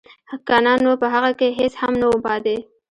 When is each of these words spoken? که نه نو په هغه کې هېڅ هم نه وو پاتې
که 0.47 0.55
نه 0.65 0.73
نو 0.83 0.91
په 1.01 1.07
هغه 1.13 1.31
کې 1.39 1.47
هېڅ 1.59 1.73
هم 1.81 1.93
نه 2.01 2.05
وو 2.09 2.17
پاتې 2.25 2.55